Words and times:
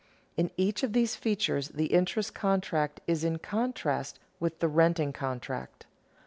In 0.35 0.49
each 0.57 0.81
of 0.81 0.93
these 0.93 1.15
features 1.15 1.67
the 1.67 1.93
interest 1.93 2.33
contract 2.33 3.01
is 3.05 3.23
in 3.23 3.37
contrast 3.37 4.17
with 4.39 4.57
the 4.57 4.67
renting 4.67 5.13
contract. 5.13 5.85